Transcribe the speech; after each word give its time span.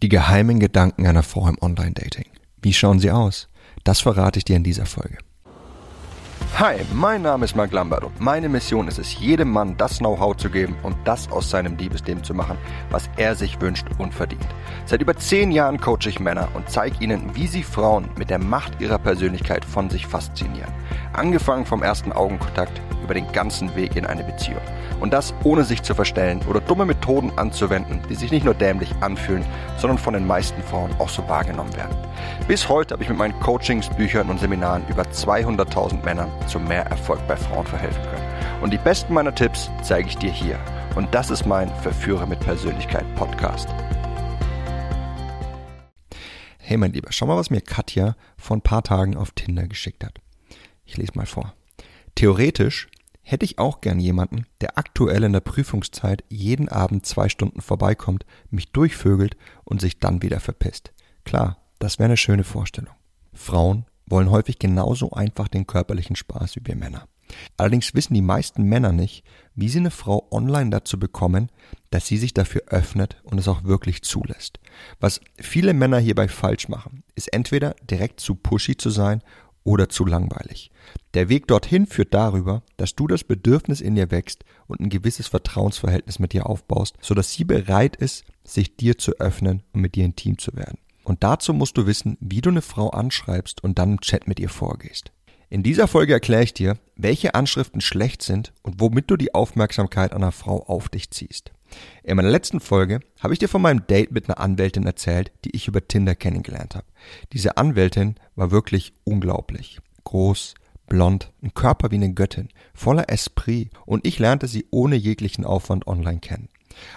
Die 0.00 0.08
geheimen 0.08 0.60
Gedanken 0.60 1.08
einer 1.08 1.24
Frau 1.24 1.48
im 1.48 1.58
Online-Dating. 1.60 2.26
Wie 2.62 2.72
schauen 2.72 3.00
sie 3.00 3.10
aus? 3.10 3.48
Das 3.82 4.00
verrate 4.00 4.38
ich 4.38 4.44
dir 4.44 4.54
in 4.54 4.62
dieser 4.62 4.86
Folge. 4.86 5.18
Hi, 6.56 6.76
mein 6.92 7.22
Name 7.22 7.44
ist 7.44 7.56
Mark 7.56 7.72
Lambert 7.72 8.04
und 8.04 8.20
meine 8.20 8.48
Mission 8.48 8.86
ist 8.86 9.00
es, 9.00 9.18
jedem 9.18 9.50
Mann 9.50 9.76
das 9.76 9.98
Know-how 9.98 10.36
zu 10.36 10.50
geben 10.50 10.76
und 10.84 10.96
das 11.04 11.28
aus 11.32 11.50
seinem 11.50 11.76
Liebesleben 11.76 12.22
zu 12.22 12.32
machen, 12.32 12.56
was 12.90 13.10
er 13.16 13.34
sich 13.34 13.60
wünscht 13.60 13.86
und 13.98 14.14
verdient. 14.14 14.46
Seit 14.86 15.02
über 15.02 15.16
zehn 15.16 15.50
Jahren 15.50 15.80
coache 15.80 16.08
ich 16.08 16.20
Männer 16.20 16.48
und 16.54 16.70
zeige 16.70 17.02
ihnen, 17.02 17.34
wie 17.34 17.48
sie 17.48 17.64
Frauen 17.64 18.08
mit 18.16 18.30
der 18.30 18.38
Macht 18.38 18.80
ihrer 18.80 18.98
Persönlichkeit 18.98 19.64
von 19.64 19.90
sich 19.90 20.06
faszinieren. 20.06 20.72
Angefangen 21.12 21.66
vom 21.66 21.82
ersten 21.82 22.12
Augenkontakt 22.12 22.80
über 23.02 23.14
den 23.14 23.30
ganzen 23.32 23.74
Weg 23.74 23.96
in 23.96 24.04
eine 24.04 24.22
Beziehung. 24.22 24.60
Und 25.00 25.12
das 25.12 25.32
ohne 25.44 25.64
sich 25.64 25.82
zu 25.82 25.94
verstellen 25.94 26.40
oder 26.48 26.60
dumme 26.60 26.84
Methoden 26.84 27.32
anzuwenden, 27.36 28.02
die 28.10 28.14
sich 28.14 28.30
nicht 28.30 28.44
nur 28.44 28.54
dämlich 28.54 28.94
anfühlen, 29.00 29.44
sondern 29.78 29.98
von 29.98 30.14
den 30.14 30.26
meisten 30.26 30.62
Frauen 30.62 30.90
auch 30.98 31.08
so 31.08 31.26
wahrgenommen 31.28 31.74
werden. 31.76 31.96
Bis 32.46 32.68
heute 32.68 32.94
habe 32.94 33.02
ich 33.02 33.08
mit 33.08 33.18
meinen 33.18 33.38
Coachings, 33.40 33.88
Büchern 33.88 34.28
und 34.28 34.40
Seminaren 34.40 34.82
über 34.88 35.04
200.000 35.04 36.04
Männern 36.04 36.30
zu 36.46 36.58
mehr 36.58 36.84
Erfolg 36.86 37.26
bei 37.28 37.36
Frauen 37.36 37.66
verhelfen 37.66 38.02
können. 38.02 38.62
Und 38.62 38.72
die 38.72 38.78
besten 38.78 39.14
meiner 39.14 39.34
Tipps 39.34 39.70
zeige 39.82 40.08
ich 40.08 40.18
dir 40.18 40.32
hier. 40.32 40.58
Und 40.96 41.14
das 41.14 41.30
ist 41.30 41.46
mein 41.46 41.68
Verführer 41.76 42.26
mit 42.26 42.40
Persönlichkeit 42.40 43.04
Podcast. 43.14 43.68
Hey 46.58 46.76
mein 46.76 46.92
Lieber, 46.92 47.12
schau 47.12 47.24
mal, 47.24 47.36
was 47.36 47.48
mir 47.48 47.62
Katja 47.62 48.14
vor 48.36 48.56
ein 48.56 48.62
paar 48.62 48.82
Tagen 48.82 49.16
auf 49.16 49.30
Tinder 49.30 49.66
geschickt 49.66 50.04
hat. 50.04 50.20
Ich 50.88 50.96
lese 50.96 51.12
mal 51.14 51.26
vor. 51.26 51.54
Theoretisch 52.14 52.88
hätte 53.20 53.44
ich 53.44 53.58
auch 53.58 53.82
gern 53.82 54.00
jemanden, 54.00 54.46
der 54.62 54.78
aktuell 54.78 55.22
in 55.22 55.34
der 55.34 55.40
Prüfungszeit 55.40 56.24
jeden 56.30 56.70
Abend 56.70 57.04
zwei 57.04 57.28
Stunden 57.28 57.60
vorbeikommt, 57.60 58.24
mich 58.50 58.72
durchvögelt 58.72 59.36
und 59.64 59.82
sich 59.82 59.98
dann 59.98 60.22
wieder 60.22 60.40
verpisst. 60.40 60.92
Klar, 61.24 61.58
das 61.78 61.98
wäre 61.98 62.06
eine 62.06 62.16
schöne 62.16 62.42
Vorstellung. 62.42 62.94
Frauen 63.34 63.84
wollen 64.06 64.30
häufig 64.30 64.58
genauso 64.58 65.10
einfach 65.10 65.48
den 65.48 65.66
körperlichen 65.66 66.16
Spaß 66.16 66.56
wie 66.56 66.66
wir 66.66 66.74
Männer. 66.74 67.06
Allerdings 67.58 67.94
wissen 67.94 68.14
die 68.14 68.22
meisten 68.22 68.62
Männer 68.62 68.92
nicht, 68.92 69.24
wie 69.54 69.68
sie 69.68 69.80
eine 69.80 69.90
Frau 69.90 70.26
online 70.30 70.70
dazu 70.70 70.98
bekommen, 70.98 71.50
dass 71.90 72.06
sie 72.06 72.16
sich 72.16 72.32
dafür 72.32 72.62
öffnet 72.68 73.20
und 73.24 73.36
es 73.36 73.48
auch 73.48 73.64
wirklich 73.64 74.00
zulässt. 74.00 74.58
Was 75.00 75.20
viele 75.38 75.74
Männer 75.74 75.98
hierbei 75.98 76.28
falsch 76.28 76.70
machen, 76.70 77.02
ist 77.14 77.30
entweder 77.34 77.76
direkt 77.82 78.20
zu 78.20 78.34
pushy 78.34 78.78
zu 78.78 78.88
sein 78.88 79.22
oder 79.68 79.90
zu 79.90 80.06
langweilig. 80.06 80.70
Der 81.12 81.28
Weg 81.28 81.46
dorthin 81.46 81.86
führt 81.86 82.14
darüber, 82.14 82.62
dass 82.78 82.94
du 82.94 83.06
das 83.06 83.22
Bedürfnis 83.22 83.82
in 83.82 83.98
ihr 83.98 84.10
wächst 84.10 84.46
und 84.66 84.80
ein 84.80 84.88
gewisses 84.88 85.28
Vertrauensverhältnis 85.28 86.18
mit 86.18 86.32
ihr 86.32 86.46
aufbaust, 86.46 86.96
sodass 87.02 87.32
sie 87.32 87.44
bereit 87.44 87.94
ist, 87.94 88.24
sich 88.44 88.76
dir 88.76 88.96
zu 88.96 89.12
öffnen 89.20 89.62
und 89.74 89.82
mit 89.82 89.94
dir 89.94 90.06
intim 90.06 90.38
zu 90.38 90.56
werden. 90.56 90.78
Und 91.04 91.22
dazu 91.22 91.52
musst 91.52 91.76
du 91.76 91.86
wissen, 91.86 92.16
wie 92.18 92.40
du 92.40 92.48
eine 92.48 92.62
Frau 92.62 92.88
anschreibst 92.88 93.62
und 93.62 93.78
dann 93.78 93.92
im 93.92 94.00
Chat 94.00 94.26
mit 94.26 94.40
ihr 94.40 94.48
vorgehst. 94.48 95.12
In 95.50 95.62
dieser 95.62 95.86
Folge 95.86 96.14
erkläre 96.14 96.44
ich 96.44 96.54
dir, 96.54 96.78
welche 96.96 97.34
Anschriften 97.34 97.82
schlecht 97.82 98.22
sind 98.22 98.54
und 98.62 98.80
womit 98.80 99.10
du 99.10 99.16
die 99.16 99.34
Aufmerksamkeit 99.34 100.14
einer 100.14 100.32
Frau 100.32 100.62
auf 100.64 100.88
dich 100.88 101.10
ziehst. 101.10 101.52
In 102.02 102.16
meiner 102.16 102.30
letzten 102.30 102.60
Folge 102.60 103.00
habe 103.20 103.32
ich 103.32 103.38
dir 103.38 103.48
von 103.48 103.62
meinem 103.62 103.86
Date 103.86 104.10
mit 104.12 104.28
einer 104.28 104.38
Anwältin 104.38 104.86
erzählt, 104.86 105.32
die 105.44 105.54
ich 105.54 105.68
über 105.68 105.86
Tinder 105.86 106.14
kennengelernt 106.14 106.74
habe. 106.74 106.86
Diese 107.32 107.56
Anwältin 107.56 108.16
war 108.34 108.50
wirklich 108.50 108.92
unglaublich. 109.04 109.78
Groß, 110.04 110.54
blond, 110.88 111.32
ein 111.42 111.54
Körper 111.54 111.90
wie 111.90 111.96
eine 111.96 112.14
Göttin, 112.14 112.48
voller 112.74 113.10
Esprit 113.10 113.70
und 113.84 114.06
ich 114.06 114.18
lernte 114.18 114.48
sie 114.48 114.66
ohne 114.70 114.96
jeglichen 114.96 115.44
Aufwand 115.44 115.86
online 115.86 116.20
kennen. 116.20 116.48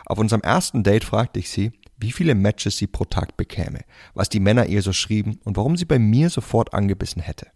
Auf 0.06 0.20
unserem 0.20 0.42
ersten 0.42 0.84
Date 0.84 1.04
fragte 1.04 1.40
ich 1.40 1.50
sie, 1.50 1.72
wie 1.98 2.12
viele 2.12 2.36
Matches 2.36 2.78
sie 2.78 2.88
pro 2.88 3.06
Tag 3.06 3.38
bekäme, 3.38 3.82
was 4.14 4.30
die 4.30 4.40
Männer 4.40 4.66
ihr 4.66 4.82
so 4.82 4.94
schrieben 4.94 5.40
und 5.44 5.58
warum 5.58 5.78
sie 5.78 5.86
bei 5.86 6.00
mir 6.00 6.30
sofort 6.30 6.74
angebissen 6.74 7.22
hätte. 7.22 7.48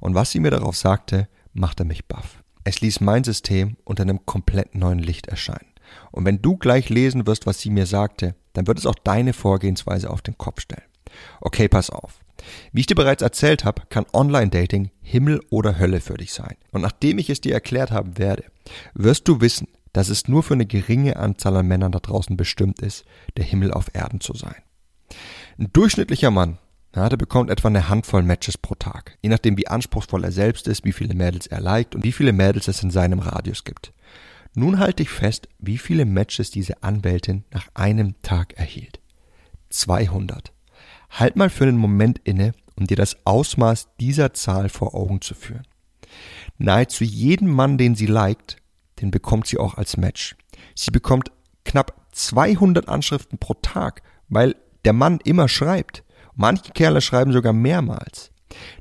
Und 0.00 0.14
was 0.14 0.30
sie 0.30 0.40
mir 0.40 0.50
darauf 0.50 0.76
sagte, 0.76 1.28
machte 1.52 1.84
mich 1.84 2.06
baff. 2.06 2.42
Es 2.64 2.80
ließ 2.80 3.00
mein 3.00 3.24
System 3.24 3.76
unter 3.84 4.02
einem 4.02 4.26
komplett 4.26 4.74
neuen 4.74 4.98
Licht 4.98 5.26
erscheinen. 5.26 5.72
Und 6.10 6.24
wenn 6.24 6.42
du 6.42 6.56
gleich 6.56 6.88
lesen 6.88 7.26
wirst, 7.26 7.46
was 7.46 7.60
sie 7.60 7.70
mir 7.70 7.86
sagte, 7.86 8.34
dann 8.52 8.66
wird 8.66 8.78
es 8.78 8.86
auch 8.86 8.94
deine 8.96 9.32
Vorgehensweise 9.32 10.10
auf 10.10 10.22
den 10.22 10.38
Kopf 10.38 10.60
stellen. 10.60 10.82
Okay, 11.40 11.68
pass 11.68 11.90
auf. 11.90 12.20
Wie 12.72 12.80
ich 12.80 12.86
dir 12.86 12.94
bereits 12.94 13.22
erzählt 13.22 13.64
habe, 13.64 13.82
kann 13.88 14.06
Online-Dating 14.12 14.90
Himmel 15.02 15.40
oder 15.50 15.78
Hölle 15.78 16.00
für 16.00 16.16
dich 16.16 16.32
sein. 16.32 16.56
Und 16.70 16.82
nachdem 16.82 17.18
ich 17.18 17.30
es 17.30 17.40
dir 17.40 17.54
erklärt 17.54 17.90
haben 17.90 18.18
werde, 18.18 18.44
wirst 18.94 19.26
du 19.28 19.40
wissen, 19.40 19.68
dass 19.92 20.08
es 20.08 20.28
nur 20.28 20.42
für 20.42 20.54
eine 20.54 20.66
geringe 20.66 21.16
Anzahl 21.16 21.56
an 21.56 21.66
Männern 21.66 21.92
da 21.92 21.98
draußen 21.98 22.36
bestimmt 22.36 22.82
ist, 22.82 23.04
der 23.36 23.44
Himmel 23.44 23.72
auf 23.72 23.94
Erden 23.94 24.20
zu 24.20 24.34
sein. 24.34 24.62
Ein 25.58 25.72
durchschnittlicher 25.72 26.30
Mann, 26.30 26.58
ja, 26.94 27.08
der 27.08 27.16
bekommt 27.16 27.50
etwa 27.50 27.68
eine 27.68 27.88
Handvoll 27.88 28.22
Matches 28.22 28.58
pro 28.58 28.74
Tag, 28.74 29.18
je 29.22 29.30
nachdem 29.30 29.56
wie 29.56 29.68
anspruchsvoll 29.68 30.24
er 30.24 30.32
selbst 30.32 30.68
ist, 30.68 30.84
wie 30.84 30.92
viele 30.92 31.14
Mädels 31.14 31.46
er 31.46 31.60
liked 31.60 31.94
und 31.94 32.04
wie 32.04 32.12
viele 32.12 32.32
Mädels 32.32 32.68
es 32.68 32.82
in 32.82 32.90
seinem 32.90 33.18
Radius 33.18 33.64
gibt. 33.64 33.92
Nun 34.58 34.80
halte 34.80 35.04
ich 35.04 35.10
fest, 35.10 35.48
wie 35.60 35.78
viele 35.78 36.04
Matches 36.04 36.50
diese 36.50 36.82
Anwältin 36.82 37.44
nach 37.52 37.68
einem 37.74 38.20
Tag 38.22 38.54
erhielt. 38.54 38.98
200. 39.70 40.52
Halt 41.10 41.36
mal 41.36 41.48
für 41.48 41.62
einen 41.62 41.76
Moment 41.76 42.20
inne, 42.24 42.54
um 42.74 42.88
dir 42.88 42.96
das 42.96 43.24
Ausmaß 43.24 43.86
dieser 44.00 44.34
Zahl 44.34 44.68
vor 44.68 44.96
Augen 44.96 45.20
zu 45.20 45.36
führen. 45.36 45.62
Nahezu 46.56 47.04
jeden 47.04 47.48
Mann, 47.48 47.78
den 47.78 47.94
sie 47.94 48.06
liked, 48.06 48.56
den 49.00 49.12
bekommt 49.12 49.46
sie 49.46 49.58
auch 49.58 49.76
als 49.76 49.96
Match. 49.96 50.34
Sie 50.74 50.90
bekommt 50.90 51.30
knapp 51.64 52.08
200 52.10 52.88
Anschriften 52.88 53.38
pro 53.38 53.54
Tag, 53.54 54.02
weil 54.28 54.56
der 54.84 54.92
Mann 54.92 55.20
immer 55.22 55.48
schreibt. 55.48 56.02
Manche 56.34 56.72
Kerle 56.72 57.00
schreiben 57.00 57.30
sogar 57.30 57.52
mehrmals. 57.52 58.32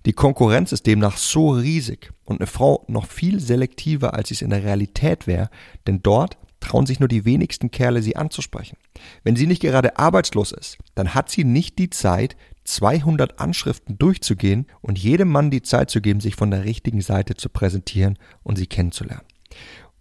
Die 0.06 0.14
Konkurrenz 0.14 0.72
ist 0.72 0.86
demnach 0.88 1.18
so 1.18 1.50
riesig 1.52 2.12
und 2.24 2.40
eine 2.40 2.48
Frau 2.48 2.86
noch 2.88 3.06
viel 3.06 3.40
selektiver, 3.40 4.14
als 4.14 4.30
sie 4.30 4.36
es 4.36 4.42
in 4.42 4.50
der 4.50 4.64
Realität 4.64 5.28
wäre, 5.28 5.50
denn 5.86 6.02
dort 6.02 6.38
trauen 6.60 6.86
sich 6.86 7.00
nur 7.00 7.10
die 7.10 7.26
wenigsten 7.26 7.72
Kerle, 7.72 8.02
sie 8.02 8.16
anzusprechen. 8.16 8.78
Wenn 9.24 9.36
sie 9.36 9.48
nicht 9.48 9.62
gerade 9.62 9.98
arbeitslos 9.98 10.52
ist, 10.52 10.78
dann 10.96 11.14
hat 11.14 11.30
sie 11.30 11.44
nicht 11.44 11.78
die 11.80 11.90
Zeit, 11.90 12.36
200 12.64 13.40
Anschriften 13.40 13.98
durchzugehen 13.98 14.66
und 14.82 15.00
jedem 15.00 15.30
Mann 15.30 15.52
die 15.52 15.62
Zeit 15.62 15.90
zu 15.90 16.02
geben, 16.02 16.20
sich 16.20 16.36
von 16.36 16.52
der 16.52 16.66
richtigen 16.66 17.02
Seite 17.02 17.36
zu 17.36 17.50
präsentieren 17.50 18.18
und 18.44 18.58
sie 18.58 18.68
kennenzulernen. 18.68 19.26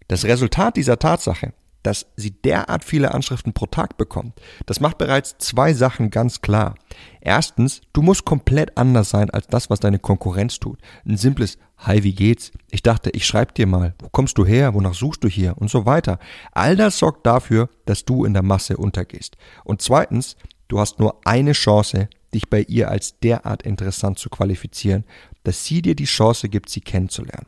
Das 0.08 0.24
Resultat 0.24 0.76
dieser 0.76 0.98
Tatsache, 0.98 1.52
dass 1.86 2.06
sie 2.16 2.32
derart 2.32 2.82
viele 2.84 3.14
Anschriften 3.14 3.52
pro 3.52 3.66
Tag 3.66 3.96
bekommt, 3.96 4.40
das 4.66 4.80
macht 4.80 4.98
bereits 4.98 5.38
zwei 5.38 5.72
Sachen 5.72 6.10
ganz 6.10 6.40
klar. 6.40 6.74
Erstens, 7.20 7.80
du 7.92 8.02
musst 8.02 8.24
komplett 8.24 8.76
anders 8.76 9.10
sein 9.10 9.30
als 9.30 9.46
das, 9.46 9.70
was 9.70 9.78
deine 9.78 10.00
Konkurrenz 10.00 10.58
tut. 10.58 10.80
Ein 11.06 11.16
simples 11.16 11.58
Hi, 11.78 12.02
wie 12.02 12.14
geht's? 12.14 12.52
Ich 12.70 12.82
dachte, 12.82 13.10
ich 13.10 13.26
schreib 13.26 13.54
dir 13.54 13.66
mal. 13.66 13.94
Wo 14.00 14.08
kommst 14.08 14.38
du 14.38 14.46
her? 14.46 14.74
Wonach 14.74 14.94
suchst 14.94 15.22
du 15.22 15.28
hier? 15.28 15.56
Und 15.58 15.70
so 15.70 15.86
weiter. 15.86 16.18
All 16.52 16.74
das 16.74 16.98
sorgt 16.98 17.26
dafür, 17.26 17.68
dass 17.84 18.04
du 18.04 18.24
in 18.24 18.32
der 18.32 18.42
Masse 18.42 18.78
untergehst. 18.78 19.36
Und 19.62 19.82
zweitens, 19.82 20.36
du 20.68 20.80
hast 20.80 20.98
nur 20.98 21.20
eine 21.24 21.52
Chance, 21.52 22.08
dich 22.34 22.48
bei 22.48 22.62
ihr 22.62 22.90
als 22.90 23.20
derart 23.20 23.62
interessant 23.62 24.18
zu 24.18 24.30
qualifizieren, 24.30 25.04
dass 25.44 25.66
sie 25.66 25.82
dir 25.82 25.94
die 25.94 26.04
Chance 26.04 26.48
gibt, 26.48 26.70
sie 26.70 26.80
kennenzulernen. 26.80 27.46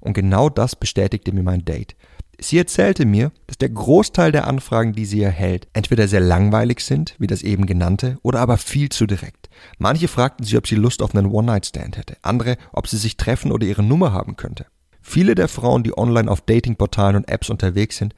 Und 0.00 0.14
genau 0.14 0.50
das 0.50 0.74
bestätigte 0.76 1.32
mir 1.32 1.44
mein 1.44 1.64
Date. 1.64 1.94
Sie 2.40 2.56
erzählte 2.56 3.04
mir, 3.04 3.32
dass 3.48 3.58
der 3.58 3.68
Großteil 3.68 4.30
der 4.30 4.46
Anfragen, 4.46 4.92
die 4.92 5.06
sie 5.06 5.20
erhält, 5.20 5.66
entweder 5.72 6.06
sehr 6.06 6.20
langweilig 6.20 6.80
sind, 6.80 7.16
wie 7.18 7.26
das 7.26 7.42
eben 7.42 7.66
genannte, 7.66 8.18
oder 8.22 8.38
aber 8.38 8.58
viel 8.58 8.90
zu 8.90 9.06
direkt. 9.06 9.50
Manche 9.78 10.06
fragten 10.06 10.46
sie, 10.46 10.56
ob 10.56 10.68
sie 10.68 10.76
Lust 10.76 11.02
auf 11.02 11.16
einen 11.16 11.26
One-Night-Stand 11.26 11.96
hätte, 11.96 12.16
andere, 12.22 12.56
ob 12.72 12.86
sie 12.86 12.96
sich 12.96 13.16
treffen 13.16 13.50
oder 13.50 13.66
ihre 13.66 13.82
Nummer 13.82 14.12
haben 14.12 14.36
könnte. 14.36 14.66
Viele 15.00 15.34
der 15.34 15.48
Frauen, 15.48 15.82
die 15.82 15.98
online 15.98 16.30
auf 16.30 16.40
Datingportalen 16.42 17.16
und 17.16 17.28
Apps 17.28 17.50
unterwegs 17.50 17.96
sind, 17.96 18.14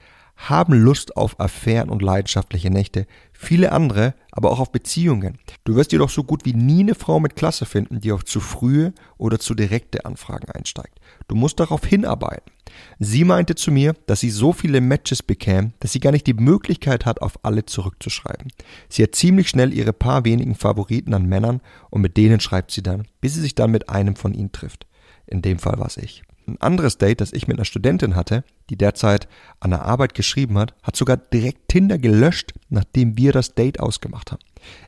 haben 0.49 0.73
Lust 0.73 1.17
auf 1.17 1.39
Affären 1.39 1.91
und 1.91 2.01
leidenschaftliche 2.01 2.71
Nächte, 2.71 3.06
viele 3.33 3.73
andere 3.73 4.15
aber 4.33 4.51
auch 4.51 4.61
auf 4.61 4.73
Beziehungen. 4.73 5.39
Du 5.65 5.77
wirst 5.77 5.92
jedoch 5.92 6.09
so 6.09 6.25
gut 6.25 6.45
wie 6.45 6.54
nie 6.54 6.81
eine 6.81 6.95
Frau 6.95 7.21
mit 7.21 7.37
Klasse 7.37 7.66
finden, 7.66 8.01
die 8.01 8.10
auf 8.13 8.25
zu 8.25 8.41
frühe 8.41 8.95
oder 9.19 9.39
zu 9.39 9.54
direkte 9.54 10.07
Anfragen 10.07 10.51
einsteigt. 10.51 10.98
Du 11.28 11.34
musst 11.34 11.60
darauf 11.60 11.84
hinarbeiten. 11.84 12.51
Sie 12.98 13.25
meinte 13.25 13.54
zu 13.54 13.71
mir, 13.71 13.95
dass 14.07 14.21
sie 14.21 14.31
so 14.31 14.53
viele 14.53 14.81
Matches 14.81 15.22
bekäme, 15.22 15.72
dass 15.81 15.92
sie 15.92 16.01
gar 16.01 16.13
nicht 16.13 16.27
die 16.27 16.34
Möglichkeit 16.34 17.04
hat, 17.04 17.21
auf 17.21 17.45
alle 17.45 17.66
zurückzuschreiben. 17.66 18.51
Sie 18.89 19.03
hat 19.03 19.15
ziemlich 19.15 19.48
schnell 19.48 19.75
ihre 19.75 19.92
paar 19.92 20.25
wenigen 20.25 20.54
Favoriten 20.54 21.13
an 21.13 21.27
Männern 21.27 21.60
und 21.91 22.01
mit 22.01 22.16
denen 22.16 22.41
schreibt 22.41 22.71
sie 22.71 22.83
dann, 22.83 23.07
bis 23.21 23.34
sie 23.34 23.41
sich 23.41 23.54
dann 23.54 23.72
mit 23.72 23.89
einem 23.91 24.16
von 24.16 24.33
ihnen 24.33 24.53
trifft. 24.53 24.87
In 25.27 25.42
dem 25.42 25.59
Fall 25.59 25.78
war 25.78 25.87
es 25.87 25.97
ich. 25.97 26.22
Ein 26.51 26.61
anderes 26.61 26.99
Date, 26.99 27.21
das 27.21 27.33
ich 27.33 27.47
mit 27.47 27.59
einer 27.59 27.65
Studentin 27.65 28.17
hatte, 28.17 28.43
die 28.71 28.77
derzeit 28.77 29.29
an 29.61 29.71
der 29.71 29.85
Arbeit 29.85 30.15
geschrieben 30.15 30.59
hat, 30.59 30.75
hat 30.83 30.97
sogar 30.97 31.17
direkt 31.17 31.69
Tinder 31.69 31.97
gelöscht, 31.97 32.55
nachdem 32.69 33.17
wir 33.17 33.33
das 33.33 33.55
Date 33.55 33.79
ausgemacht 33.79 34.33
haben. 34.33 34.43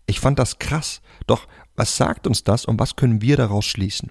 Ich 0.07 0.19
fand 0.19 0.41
das 0.41 0.59
krass. 0.59 1.03
Doch 1.29 1.47
was 1.77 1.97
sagt 1.97 2.27
uns 2.27 2.43
das 2.43 2.65
und 2.65 2.81
was 2.81 2.97
können 2.97 3.23
wir 3.23 3.37
daraus 3.37 3.65
schließen? 3.65 4.09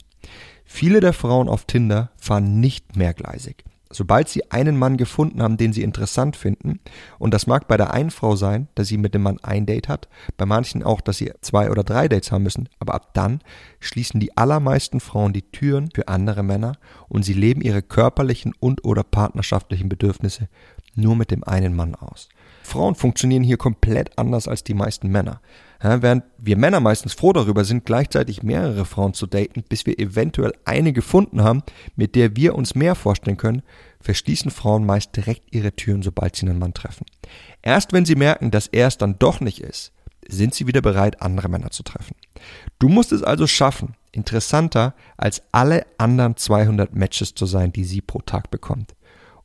Viele 0.64 1.02
der 1.02 1.12
Frauen 1.12 1.50
auf 1.50 1.66
Tinder 1.66 2.12
fahren 2.16 2.62
nicht 2.62 2.96
mehrgleisig. 2.96 3.66
Sobald 3.92 4.30
sie 4.30 4.52
einen 4.52 4.78
Mann 4.78 4.98
gefunden 4.98 5.42
haben, 5.42 5.58
den 5.58 5.74
sie 5.74 5.84
interessant 5.84 6.36
finden, 6.36 6.80
und 7.20 7.34
das 7.34 7.48
mag 7.48 7.68
bei 7.68 7.78
der 7.78 7.94
einen 7.94 8.12
Frau 8.12 8.36
sein, 8.36 8.68
dass 8.76 8.88
sie 8.88 8.98
mit 8.98 9.14
dem 9.14 9.24
Mann 9.24 9.40
ein 9.44 9.66
Date 9.66 9.88
hat, 9.88 10.08
bei 10.38 10.46
manchen 10.46 10.84
auch, 10.84 11.02
dass 11.02 11.18
sie 11.18 11.32
zwei 11.42 11.70
oder 11.70 11.84
drei 11.84 12.08
Dates 12.08 12.32
haben 12.32 12.44
müssen, 12.44 12.70
aber 12.80 12.94
ab 12.94 13.14
dann 13.14 13.42
schließen 13.80 14.20
die 14.20 14.38
allermeisten 14.38 15.00
Frauen 15.00 15.34
die 15.34 15.44
Türen 15.52 15.90
für 15.94 16.08
andere 16.08 16.44
Männer 16.44 16.74
und 17.10 17.24
sie 17.24 17.34
leben 17.34 17.62
ihre 17.62 17.82
körperlichen 17.82 18.54
und 18.60 18.86
oder 18.86 19.04
partnerschaftlichen 19.04 19.90
Bedürfnisse 19.90 20.48
nur 20.96 21.16
mit 21.16 21.32
dem 21.32 21.44
einen 21.44 21.76
Mann 21.76 21.96
aus. 21.96 22.30
Frauen 22.64 22.96
funktionieren 22.96 23.44
hier 23.44 23.58
komplett 23.58 24.18
anders 24.18 24.48
als 24.48 24.64
die 24.64 24.74
meisten 24.74 25.10
Männer. 25.10 25.42
Ja, 25.84 26.02
während 26.02 26.24
wir 26.38 26.58
Männer 26.58 26.80
meistens 26.80 27.14
froh 27.14 27.34
darüber 27.34 27.66
sind, 27.66 27.86
gleichzeitig 27.86 28.44
mehrere 28.44 28.86
Frauen 28.86 29.14
zu 29.14 29.26
daten, 29.26 29.64
bis 29.68 29.86
wir 29.86 29.98
eventuell 30.00 30.54
eine 30.64 30.94
gefunden 30.94 31.44
haben, 31.44 31.64
mit 31.96 32.16
der 32.16 32.36
wir 32.36 32.54
uns 32.56 32.76
mehr 32.76 32.94
vorstellen 32.94 33.38
können, 33.38 33.64
verschließen 34.00 34.52
Frauen 34.52 34.86
meist 34.86 35.16
direkt 35.16 35.54
ihre 35.54 35.72
Türen, 35.74 36.04
sobald 36.04 36.36
sie 36.36 36.48
einen 36.48 36.60
Mann 36.60 36.76
treffen. 36.76 37.06
Erst 37.64 37.94
wenn 37.94 38.06
sie 38.06 38.16
merken, 38.16 38.52
dass 38.52 38.68
er 38.68 38.88
es 38.88 38.98
dann 38.98 39.18
doch 39.18 39.40
nicht 39.40 39.60
ist, 39.60 39.92
sind 40.28 40.54
sie 40.54 40.68
wieder 40.68 40.82
bereit, 40.82 41.22
andere 41.22 41.50
Männer 41.50 41.72
zu 41.72 41.82
treffen. 41.82 42.16
Du 42.78 42.88
musst 42.88 43.12
es 43.12 43.24
also 43.24 43.48
schaffen, 43.48 43.96
interessanter 44.12 44.94
als 45.18 45.42
alle 45.52 45.86
anderen 45.98 46.38
200 46.38 46.96
Matches 46.96 47.34
zu 47.34 47.48
sein, 47.48 47.74
die 47.74 47.86
sie 47.86 48.02
pro 48.02 48.20
Tag 48.20 48.52
bekommt. 48.52 48.96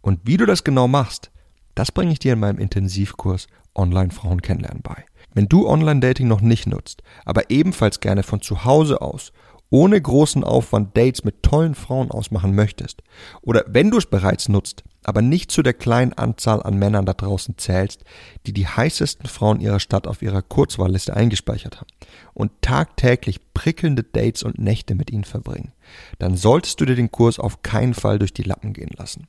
Und 0.03 0.21
wie 0.25 0.37
du 0.37 0.45
das 0.45 0.65
genau 0.65 0.87
machst, 0.87 1.31
das 1.75 1.93
bringe 1.93 2.13
ich 2.13 2.19
dir 2.19 2.35
in 2.35 2.41
meinem 2.41 2.59
Intensivkurs 2.59 3.49
Online 3.77 4.11
Frauen 4.11 4.43
kennenlernen 4.43 4.83
bei. 4.83 5.05
Wenn 5.35 5.49
du 5.49 5.69
Online-Dating 5.69 6.29
noch 6.29 6.41
nicht 6.41 6.67
nutzt, 6.67 7.03
aber 7.25 7.51
ebenfalls 7.51 8.01
gerne 8.01 8.23
von 8.23 8.41
zu 8.41 8.65
Hause 8.65 9.03
aus 9.03 9.33
ohne 9.71 10.01
großen 10.01 10.45
Aufwand 10.45 10.97
Dates 10.97 11.25
mit 11.25 11.43
tollen 11.43 11.75
Frauen 11.75 12.11
ausmachen 12.11 12.55
möchtest, 12.55 13.03
oder 13.43 13.65
wenn 13.67 13.91
du 13.91 13.99
es 13.99 14.07
bereits 14.07 14.49
nutzt, 14.49 14.85
aber 15.05 15.23
nicht 15.23 15.51
zu 15.51 15.63
der 15.63 15.75
kleinen 15.75 16.13
Anzahl 16.13 16.63
an 16.63 16.79
Männern 16.79 17.07
da 17.07 17.13
draußen 17.13 17.59
zählst, 17.59 18.05
die 18.47 18.53
die 18.53 18.67
heißesten 18.67 19.29
Frauen 19.29 19.61
ihrer 19.61 19.81
Stadt 19.81 20.07
auf 20.07 20.23
ihrer 20.23 20.43
Kurzwahlliste 20.43 21.15
eingespeichert 21.15 21.77
haben 21.77 21.91
und 22.35 22.51
tagtäglich 22.61 23.41
prickelnde 23.55 24.03
Dates 24.03 24.43
und 24.43 24.59
Nächte 24.59 24.95
mit 24.95 25.11
ihnen 25.11 25.25
verbringen, 25.25 25.73
dann 26.19 26.37
solltest 26.37 26.81
du 26.81 26.85
dir 26.85 26.97
den 26.97 27.11
Kurs 27.11 27.39
auf 27.39 27.63
keinen 27.63 27.95
Fall 27.95 28.19
durch 28.19 28.35
die 28.35 28.43
Lappen 28.43 28.73
gehen 28.73 28.91
lassen. 28.97 29.29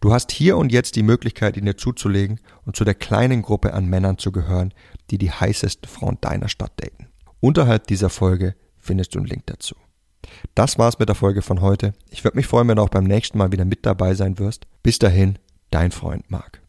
Du 0.00 0.12
hast 0.12 0.32
hier 0.32 0.56
und 0.56 0.72
jetzt 0.72 0.96
die 0.96 1.02
Möglichkeit, 1.02 1.56
ihn 1.56 1.66
dir 1.66 1.76
zuzulegen 1.76 2.40
und 2.64 2.76
zu 2.76 2.84
der 2.84 2.94
kleinen 2.94 3.42
Gruppe 3.42 3.74
an 3.74 3.86
Männern 3.86 4.18
zu 4.18 4.32
gehören, 4.32 4.72
die 5.10 5.18
die 5.18 5.30
heißesten 5.30 5.88
Frauen 5.88 6.18
deiner 6.20 6.48
Stadt 6.48 6.72
daten. 6.76 7.08
Unterhalb 7.40 7.86
dieser 7.86 8.10
Folge 8.10 8.54
findest 8.90 9.14
du 9.14 9.20
einen 9.20 9.28
Link 9.28 9.46
dazu. 9.46 9.76
Das 10.56 10.76
war's 10.76 10.98
mit 10.98 11.08
der 11.08 11.14
Folge 11.14 11.42
von 11.42 11.60
heute. 11.60 11.92
Ich 12.10 12.24
würde 12.24 12.36
mich 12.36 12.48
freuen, 12.48 12.66
wenn 12.66 12.74
du 12.74 12.82
auch 12.82 12.88
beim 12.88 13.04
nächsten 13.04 13.38
Mal 13.38 13.52
wieder 13.52 13.64
mit 13.64 13.86
dabei 13.86 14.14
sein 14.14 14.40
wirst. 14.40 14.66
Bis 14.82 14.98
dahin, 14.98 15.38
dein 15.70 15.92
Freund 15.92 16.28
Marc. 16.28 16.59